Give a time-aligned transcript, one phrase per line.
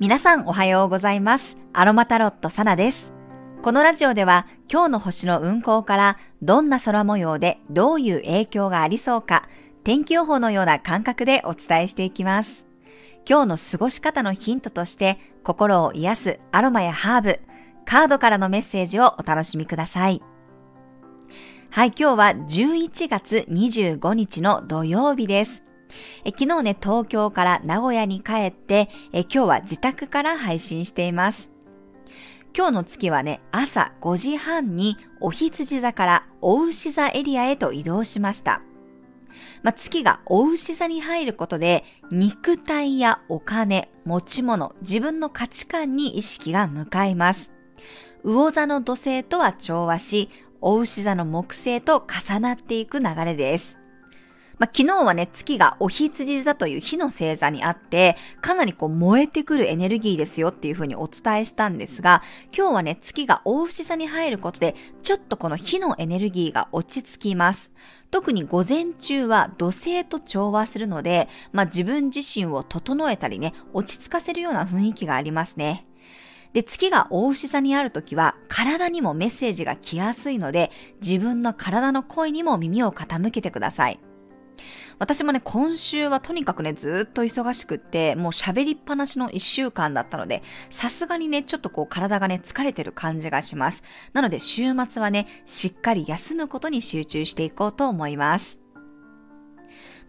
[0.00, 1.58] 皆さんおはようございます。
[1.74, 3.12] アロマタロットサナです。
[3.60, 9.46] このラジオでは今日の星の運行からどんな空模様でどういう影響がありそうか
[9.84, 12.64] 天気予報のような感覚でお伝えしていきます。
[13.28, 17.40] 今日の過ごし方のヒントとして心を癒すアロマやハーブ、
[17.84, 20.22] カードからのメッセージをお楽しみください。
[21.68, 25.62] はい、今日は11月25日の土曜日です。
[26.24, 31.50] え昨日ね、東京から名古屋に帰ってえ、今日は自宅から配信しています。
[32.56, 38.62] 今日の月はね、朝5時半にお羊座からお牛座エリアへと移動しました。
[39.62, 47.52] まあ、月がお牛座に入ることで、肉体やお金、持ち物、自分の価値観に意識が向かいます。
[48.24, 50.30] 魚座の土星とは調和し、
[50.60, 53.79] お牛座の木星と重なっていく流れです。
[54.60, 62.22] まあ、昨日はね、月がお羊座という火の星座にあって、かなりこう燃えてくるエネルギーですよっていうふうにお伝えしたんですが、
[62.54, 67.70] 今日はね、月が大牛座に入ることで、ちょっとこの火のエネルギーが落ち着きます。
[68.10, 75.86] 特に午前中は土星と調和するので、まあ、自分自身を整えたりね、落ち着かせるような雰囲気がありますね。
[76.52, 83.98] で、月が大牛座にあるときは、体にもメッセージが来やすいので、自分の体の声にも耳を傾けてください。
[84.98, 93.82] 私もね、今週はとにかくね、ずっと忙しくって、もう喋りっぱなしの一週間だったので、さすがにね、ちょっとこう体がね、疲れてる感じがします。
[94.12, 98.60] なので週末はね、しっかり休むことに集中していこうと思います。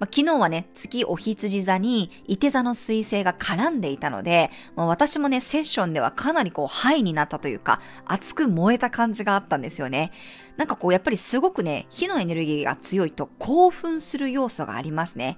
[0.02, 10.12] まあ、昨日はね、月お羊座に、伊手座の水星が絡んでいたので、まあ、私もね、セッションではかなりこう、ハイになったというか、熱く燃えた感じがあったんですよね。
[10.58, 15.38] なんかこう、やっぱりすごくね、火のエネルギーが強いと興奮する要素がありますね。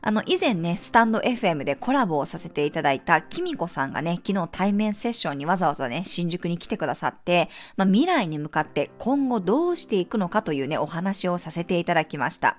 [0.00, 12.56] あの、以前ね、スタンド FM でコラボをさせていただいたキミコさんがね、昨日対面セッションにわざわざね、新宿に来てくださって、まあ、未来に向かって今後どうしていくのかというね、お話をさせていただきました。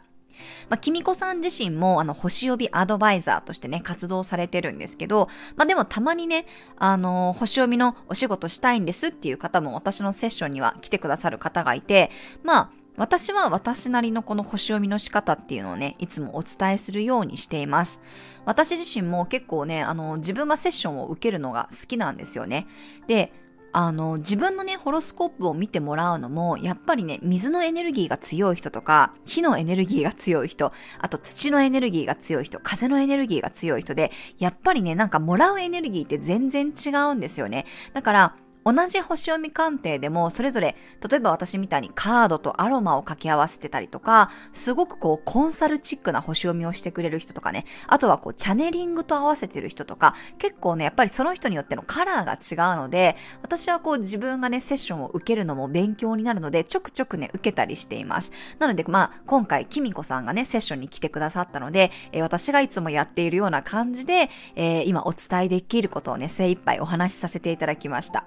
[0.70, 6.46] まあ、きみこさん自身も、あの、星読みアドバイザーとしてね、活動されてるんですけど、まあ、でもたまにね、
[6.78, 12.12] あの、星読みのお仕事したいんですっていう方も私のセッションには来てくださる方がいて、
[12.44, 18.02] まあ、私は私なりのこの星読みの仕方っていうのをね、いつもお伝えするようにしています。
[18.44, 22.68] 私自身も結構ね、あの、自分がセッションを受けるのが好きなんですよね。
[23.08, 23.32] で、
[23.72, 37.66] あの、自分のね、ホロスコープを見てもらうのも、やっぱりね、水のエネルギーが強い人とか、火のエネルギーが強い人、あと土のエネルギーが強い人、風のエネルギーが強い人で、やっぱりね、なんかもらうエネルギーって全然違うんですよね。
[37.94, 38.36] だから、
[38.66, 40.76] 同じ星読み鑑定でも、それぞれ、
[41.10, 58.32] 例えば私みたいにカードとアロマを掛け合わせてたりとか、すごくこう、コンサルチックな星読みをしてくれる人とかね、あとはこう、チャネリングと合わせてる人とか、結構ね、やっぱりその人によってのカラーが違うので、私はこう、自分がね、セッションを受けるのも勉強になるので、ちょくちょくね、受けたりしています。
[58.60, 68.26] なので、まあ、今回、キミコさんがね、セッションに来てくださったので、えー、私がいつもやっているような感じで、えー、今お伝えできることをね、精一杯お話しさせていただきました。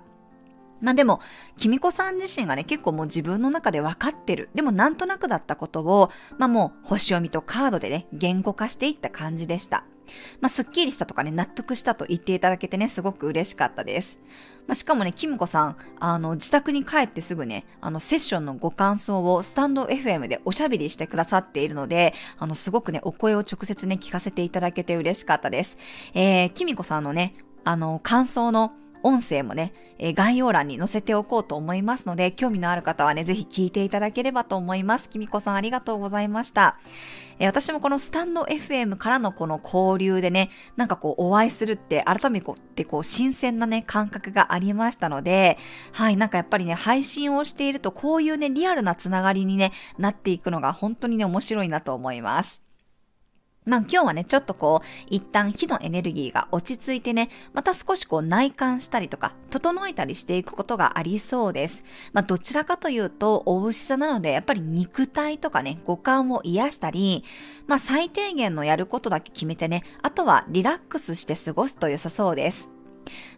[0.83, 1.21] まあでも、
[1.57, 4.51] きみこさん自身がね、結構もう自分の中で分かってる。
[4.55, 9.85] でもなんとなくだったことを、まあもう星読みとカードでね、言語化していった感じでした。
[10.41, 14.19] まあすっきりしたとかね、納得したと言っていただけてね、すごく嬉しかったです。
[14.67, 25.77] まあしかもね、きみこさん、あの、自宅に帰ってすぐね、あの、セッションのご感想をスタンド FM でおしゃべりしてくださっているので、あの、すごくね、お声を直接ね、聞かせていただけて嬉しかったです。
[26.15, 35.09] えー、きみこさんのね、あの、感想の音声もね、え概要欄に載せておこうと思いますので、興味のある方はね、ぜひ聞いていただければと思います。
[35.09, 36.79] きみこさんありがとうございました。
[37.39, 45.59] え私もこのスタンド FM からのこの交流でね、なんかこうお会いするって改めてこう新鮮なね、感覚がありましたので、
[45.93, 52.62] はい、なんかやっぱりね、配信をしているとこういうね、リアルなつながりにね、なっていくのが本当にね、面白いなと思います。
[53.65, 61.85] まあ今日はね、ちょっとこう、一旦火のエネルギーが落ち着いてね、また少しこう内観したりとか、整えたりしていくことがありそうです。
[62.13, 67.25] まあどちらかというと、お牛座なので、やっぱり肉体とかね、五感を癒したり、
[67.69, 72.69] まあ最低限のやることだけ決めてね、あとはリラックスして過ごすと良さそうです。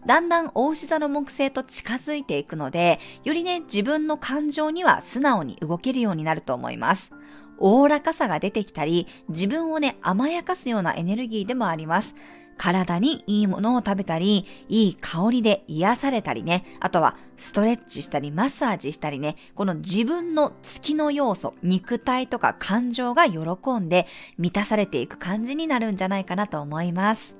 [0.06, 7.10] だんだん大牛座の木星と近づいていくので、よりね、自分の感情には素直に動けるようになると思います。
[7.58, 12.14] おおらかさが出てきたり、自分をね、甘やかすようなエネルギーでもあります。
[12.56, 23.40] 体にいいものを食べたり、いい香りで癒されたりね、あとはストレッチしたり、マッサージしたりね、この自分の月の要素、肉体とか感情が喜
[23.78, 24.06] んで
[24.38, 27.36] 満たされていく感じになるんじゃないかなと思います。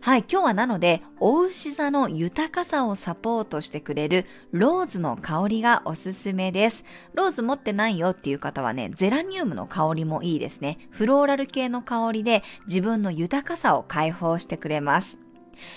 [0.00, 6.84] はい、今日はなので、お牛座の豊かさをサポートしてくれるローズの香りがおすすめです。
[7.14, 10.78] ローズ持ってないよっていう方はね、ゼラニウムの香りもいいですね。
[10.90, 15.18] フローラル系の香りで自分の豊かさを解放してくれます。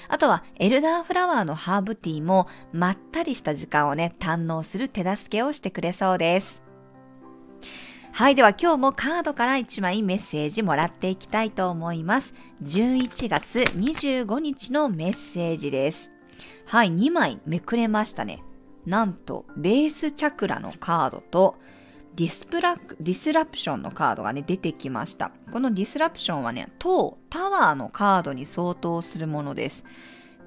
[0.10, 6.69] あとは、エルダーフラワーのハーブティーも、まったりした時間をね、堪能する手助けをしてくれそうです。
[8.20, 8.36] はい。
[8.36, 12.34] では今日もカードから1枚メッセージもらっていきたいと思います。
[12.62, 16.12] 11月25日のメッセージです。
[16.66, 16.90] はい。
[16.90, 18.44] 2枚めくれましたね。
[18.86, 21.56] なんと、ベースチャクラのカードと、
[22.16, 25.32] ディスプラ disruption のカードがね、出てきました。
[25.54, 29.86] この disruption はね、塔、タワーのカードに相当するものです。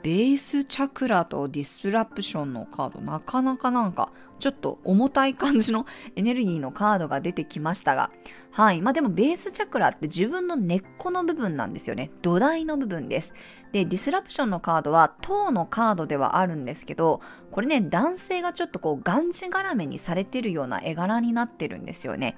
[0.02, 4.10] ベースチャクラと disruption のカード、なかなかなんか、
[4.40, 8.10] ちょっと重たい感じの エネルギーのカードが出てきましたが、
[8.50, 8.82] はい。
[8.82, 12.10] まあでもベースチャクラって自分の根っこの部分なんですよね。
[12.20, 13.32] 土台の部分です。
[13.70, 17.20] で、ディスラプションのカードは塔のカードではあるんですけど、
[17.52, 22.36] これね、男性がちょっとこう、がんじがらめにされてるような絵柄になってるんですよね。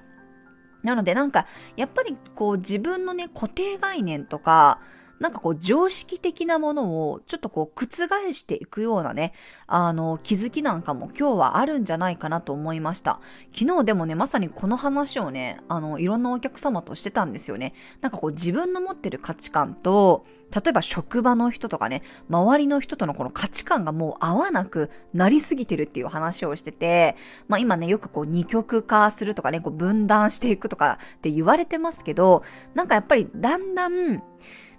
[0.83, 4.79] なのでなんか、やっぱりこう自分のね、固定概念とか、
[5.19, 9.33] なんかこう常識的なものをちょっとこう覆していくようなね、
[9.67, 13.19] あの気づきなんかも今日はあるんじゃないかなと思いました。
[13.57, 17.73] 昨日でもね、まさにこの話をね、あの、いろんなお客様としてたんですよね。
[18.01, 27.15] なんかこう自分の持ってる価値観と、例えば職場の人とかね、周りの人とのこの価値観がもう合わなくなりすぎてるっていう話をしてて、
[27.47, 34.21] まあ今ね、よくこう二極化するとかね、こう分断していくとかって言われてますけど、なんかやっぱりだんだん、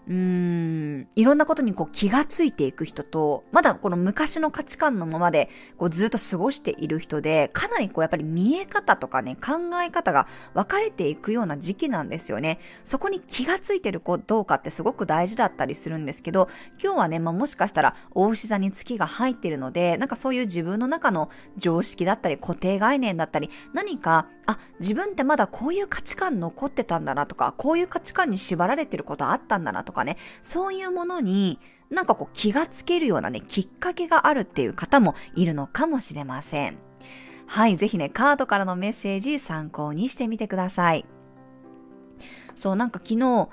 [0.08, 12.60] うーん、いろんなことにこう気がついていく人と、まだこの昔の価値観のままでこうずっと過ごしている人で、かなりこうやっぱり見え方とかね、考え方が分かれていくような時期なんですよね。
[12.84, 16.48] そこに気がついてるかどうかってすごく大事だったりするんですけど、
[16.82, 31.58] 今日はね、まあ、もしかしたら大牛座に月が入ってるので、なんかそういう自分の中の常識だったり固定概念だったり、何か、あ、自分ってまだこういう価値観残ってたんだなとか、こういう価値観に縛られてることあったんだなとか、かね、そういうものに
[31.90, 36.78] なんかこう気がつけるようなね、きっかけがあるっていう方もいるのかもしれません。
[37.46, 41.06] はい、ぜひね、カードからのメッセージ参考にしてみてください。
[42.56, 43.48] そう、なんか昨日、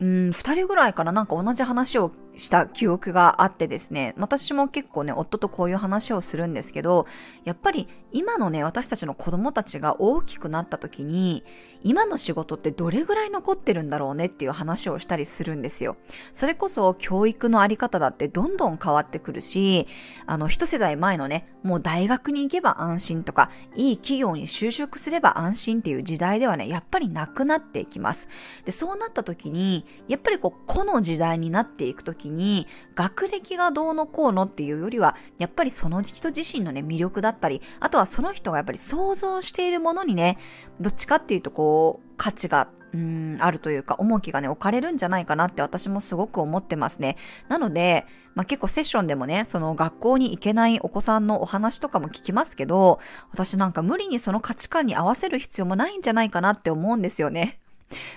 [0.00, 7.06] うん、二人ぐらいからなんか同じ話をした記憶があってですね、私も結構ね、夫とこういう話をするんですけど、
[7.44, 11.44] やっぱり今のね、私たちの子供たちが大きくなった時に、
[11.82, 15.96] 今の仕事ってどれぐらい残ってるんだろうねっていう話をしたりするんですよ。
[16.32, 19.86] それこそ教育のあり方だってどんどん変わってくるし、
[20.26, 28.28] あの、一世代前のね、もう大学に行けば安心とか、いい企業に就職すれば安心っていう時代ではね、やっぱりなくなっていきます。
[28.64, 40.38] で、そうなった時に、やっぱりこう、この時代になっていく時に、学歴がどうのこうのっていうよりは、やっぱりその人自身のね、魅力だったり、あとはその人がやっぱり想像しているものにね、
[40.80, 47.16] どっちかっていうとこう、価値がうん、あるというか、重きがね、置かれるんじゃないかなって私もすごく思ってますね。
[47.48, 53.00] なので、まあ、結構セッションでもね、その学校に行けないお子さんのお話とかも聞きますけど、
[53.32, 57.60] 私なんか無理にその価値観に合わせる必要もないんじゃないかなって思うんですよね。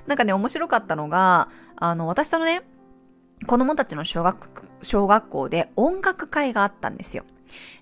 [0.07, 2.61] なんかね、面白かったのが、あの、私のね、
[3.47, 7.23] 子供たちの小学、小学校で音楽会があったんですよ。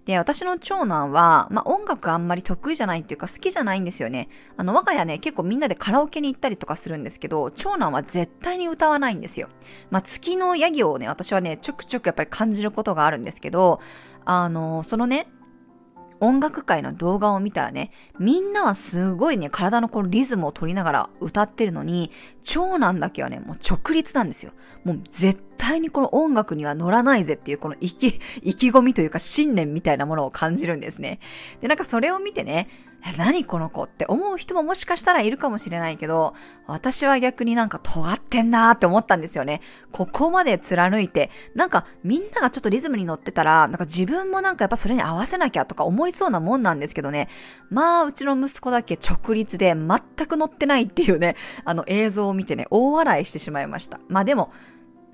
[0.05, 4.29] で、私の長男は、まあ、音楽あんまり得意じゃないっていうか好きじゃないんですよね。
[4.55, 9.49] あの、我が家ね、結構みんなでカラオケに行ったりとかするんですけど、長男は絶対に歌わないんですよ。
[9.91, 13.81] まあ、月のヤギをね、私はね、ちょくちょくやっぱり感じることがあるんですけど、
[14.23, 15.27] あの、そのね、
[16.19, 22.11] 音楽界の動画を見たらね、みんなはすごいね、体のこのリズムを取りながら歌ってるのに、
[22.43, 24.51] 長男だけはね、もう直立なんですよ。
[24.83, 31.19] もう絶対にこの音楽には乗らないぜっていうこの意気、 意気込みというか信念みたいなものを感じるんですね。
[31.61, 32.67] で、なんかそれを見てね、
[33.17, 36.33] 何この子って思う人ももしかしたらいるかもしれないけど、
[36.65, 39.61] 私は逆になんか尖ってんなーって思ったんですよね。
[39.91, 47.29] ここまで貫いて、なんかみんながちょっとリズムに乗ってたら、なんか自分もなんかやっぱそれに合わせなきゃとか思いそうなもんなんですけどね。
[47.69, 51.35] まあ、うちの息子だけ直立で全く乗ってないっていうね、
[51.65, 53.99] あの映像を見てね、大笑いしてしまいました。
[54.09, 54.51] まあでも、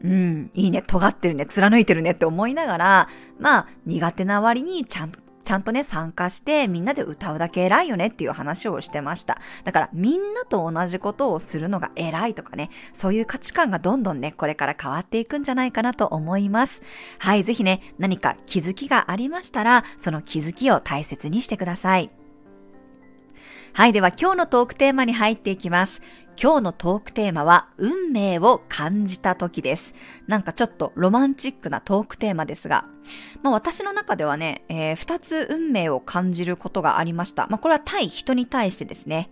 [0.03, 9.39] うん、いいね、尖ってるね、貫いてるねって思いながら、まあ、苦手な割にちゃんとちゃんとね、参加してみんなで歌うだけ偉いよねっていう話をしてました。
[9.65, 16.81] だからみんなと同じことをするのが偉いとかね、そういう価値観がどんどんね、これから変わっていくんじゃないかなと思います。
[17.19, 22.09] はい、ぜひね、何か気づきがありましたら、その気づきを大切にしてください。
[23.73, 26.01] はい、では今日のトークテーマに入っていきます。
[26.41, 29.93] 今日のトークテーマは運命を感じた時です。
[30.27, 32.85] なんかちょっとロマンチックなトークテーマですが、
[33.43, 37.47] まあ私の中ではね、えー、二つ運命を感じることがありました。
[37.47, 39.29] まあこれは対人に対してですね。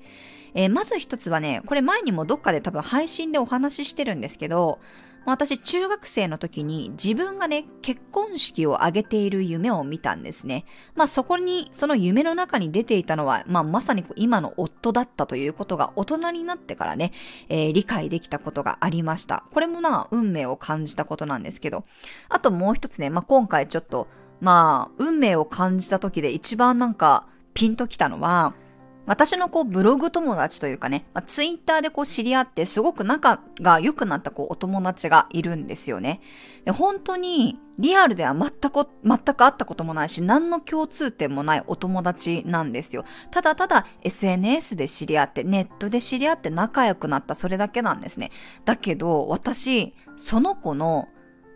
[0.53, 4.79] えー、まず一つはね、これ前にもどっかで多分配信でお話ししてるんですけど、
[5.23, 10.65] 私、中学生の時に自分がね、結婚式を挙げている夢を見たんですね。
[10.95, 17.11] まあそこに、その夢の中に出ていたのは、まあまさに今の夫だったということが大人になってからね、
[17.49, 19.43] えー、理解できたことがありました。
[19.51, 21.85] これもな、運命を感じたことなんですけど。
[22.27, 24.07] あともう一つね、まあ今回ちょっと、
[24.39, 28.55] まあ、運命を感じた時で一番なんか、ピンときたのは、
[29.05, 36.21] 私のこうブログ友達というかね、まあ、ツイッターでこう知り合ってすごく仲が良くなったこうお友達がいるんですよね。
[36.65, 43.05] で本当にリアルでは全く、全く会ったこともないし、何の共通点もないお友達なんですよ。
[43.31, 48.31] ただただ SNS で知り合って、ネットで知り合って仲良くなったそれだけなんですね。
[48.65, 51.09] だけど私、その子の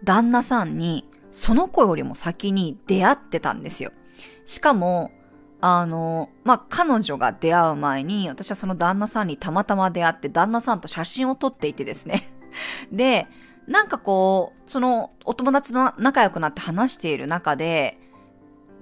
[0.04, 3.92] 旦那さんに、その子よりも先に出会ってたんですよ。
[4.46, 5.12] しかも、
[5.62, 12.32] あの、まあ、彼女が出会う前に、私はその旦那さんにたまたま出会って、旦那さんと写真を撮っていてですね。
[12.92, 13.28] で、
[13.68, 18.00] なんかこう、そのお友達と仲良くなって話している中で、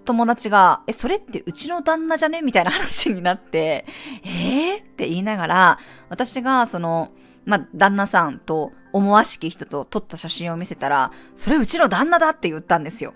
[0.06, 2.42] 友達が、え、それってうちの旦那じゃね？
[2.42, 3.86] みたいな話になって、
[4.26, 7.12] えー、って言いながら、私がその、
[7.46, 13.14] まあ、旦那さんと思わしき人と撮った写真を見せたら、それうちの旦那だって言ったんですよ。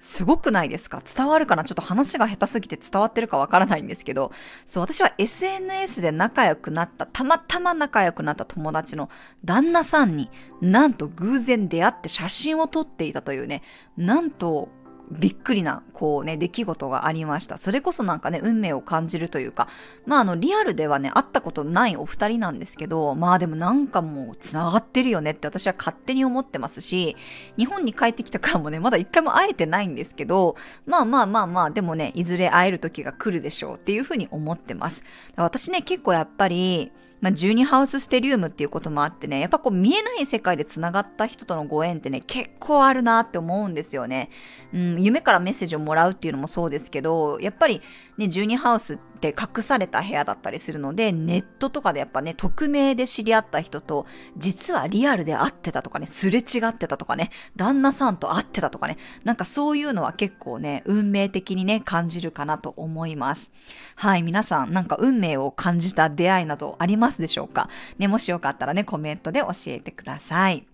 [0.00, 1.02] すごくないですか？
[1.04, 1.64] 伝わるかな？
[1.64, 4.32] ちょっと話が下手すぎて伝わってるかわからないんですけど、
[4.66, 9.10] そう、私は SNS で仲良くなった、たまたま仲良くなった友達の
[9.44, 13.62] 旦那さんに、なんと偶然出会って写真を撮っていたというね、
[13.96, 14.68] なんと
[15.10, 17.58] びっくりな、こうね、出来事がありました。
[17.58, 19.68] それこそなんかね、運命を感じるというか、
[20.06, 27.16] まああの、リアルではね、会ったことないお二人なんですけど、まあでもなんかもう繋がってるよねって私は勝手に思ってますし、
[27.56, 35.02] 日本に帰ってきたからもね、まだ一回も会えてないんですけど、まあまあまあまあ、でもね、いずれ会える時が来るでしょうっていうふうに思ってます。
[35.36, 44.30] 私ね、結構やっぱり、まあ、12ハウスステリウムっていうこともあってね、やっぱこう見えない世界で繋がった人とのご縁ってね、結構あるなって思うんですよね。
[44.72, 47.82] うん、夢からメッセージをもらうっていうのもそうですけど、やっぱり
[48.16, 54.06] ね、12ハウスって隠された部屋だったりするので、ネットとかでやっぱね、匿名で知り合った人と、
[54.36, 63.50] 実はリアルで会ってたとかね、すれ違ってたとかね、旦那さんと会ってたとかね、なんかそういうのは結構ね、運命的にね、感じるかなと思います。
[63.96, 67.68] はい、皆さん、なんか運命を感じた出会いなどありますでしょうか？
[67.98, 70.66] ね、もしよかったらね、コメントで教えてください。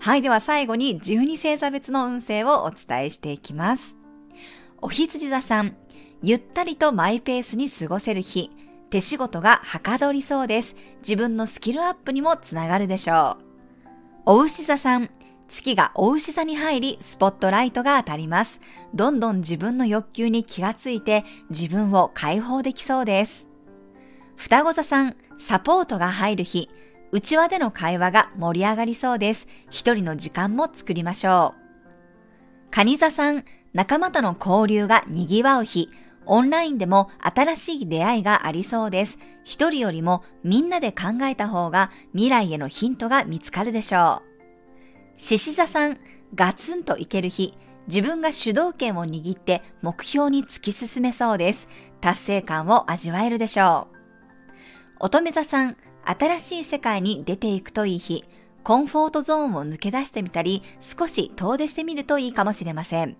[0.00, 3.96] はい、では最後に12星座別の運勢をお伝えしていきます。
[4.82, 5.76] お羊座さん、
[6.26, 8.50] ゆったりとマイペースに過ごせる日、
[8.88, 10.74] 手仕事がはかどりそうです。
[11.00, 13.44] 自分のスキルアップにもつながるでしょう。
[14.24, 15.10] お牛座さん、
[15.50, 18.62] 月がお牛座に入り、スポットライトが当たります。
[18.94, 23.46] どんどん自分の欲求に気がついて、自分を解放できそうです。
[24.36, 26.70] 双子座さん、サポートが入る日、
[27.12, 29.46] 内輪での会話が盛り上がりそうです。
[29.68, 32.70] 一人の時間も作りましょう。
[32.70, 35.90] 蟹座さん、仲間との交流が賑わう日、
[36.26, 39.18] オンラインでも新しい出会いがありそうです。
[39.44, 44.22] 一人よりもみんなで考えた方が未来へのヒントが見つかるでしょ
[45.18, 45.20] う。
[45.20, 45.98] 獅子座さん、
[46.34, 51.68] ガツンといける日、自分が主導権を握って目標に突き進めそうです。
[52.00, 53.94] 達成感を味わえるでしょう。
[55.00, 58.24] 乙女座さん、新しい世界に出ていくといい日、
[58.62, 63.16] コンフォートゾーンを抜け出してみたり、少し遠出してみるといいかもしれません。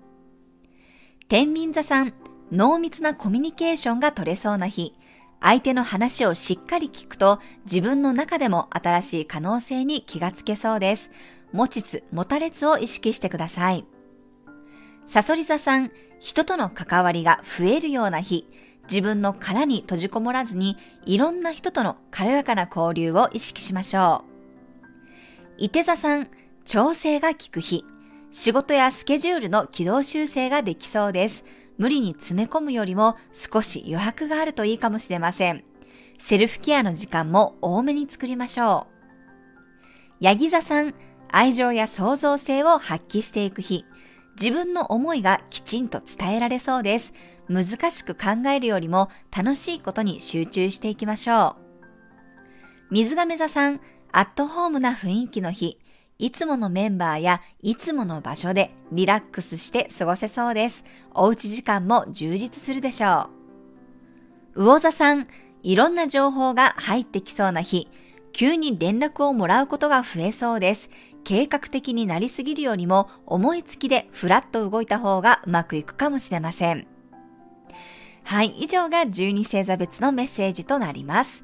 [1.28, 2.14] 天秤座さん、
[2.52, 4.94] 濃密なコミュニケーションが取れそうな日、
[5.40, 11.10] 相手の話をしっかり聞くと自分の中でも新しい可能性に気がつけそうです。
[11.52, 13.84] 持ちつ持たれつを意識してください。
[15.06, 18.48] サソリ座さん、人との関わりが増えるような日、
[18.88, 24.34] 自分の殻に閉じこもらずにいろんな人との軽やかな交流を意識しましょう。
[25.58, 26.28] 伊手座さん、
[26.64, 27.84] 調整が効く日、
[28.32, 31.44] 仕事やスケジュールの軌道修正ができそうです。
[31.78, 35.64] 無理に詰め込むよりも少し余白があるといいかもしれません。
[36.18, 38.94] セルフケアの時間も多めに作りましょう。
[40.20, 40.94] ヤギ座さん、
[41.30, 43.84] 愛情や創造性を発揮していく日。
[44.40, 47.12] 自分の思いがきちんと伝えられそうです。
[47.48, 52.94] 難しく考えるよりも楽しいことに集中していきましょう。
[52.94, 53.80] 水亀座さん、
[54.12, 55.78] アットホームな雰囲気の日。
[56.18, 60.84] いつものメンバーやいつもの場所でリラックスして過ごせそうです。
[61.12, 63.28] おうち時間も充実するでしょ
[64.54, 64.64] う。
[64.64, 65.26] 魚座さん、
[65.62, 67.88] いろんな情報が入ってきそうな日、
[68.32, 70.88] 急に連絡をもらうことが増えそうです。
[71.24, 76.86] 計画的になりすぎるよりも思いつきでふらっと動いた方がうまくいくかもしれません。
[78.22, 81.43] はい、以上が12星座別のメッセージとなります。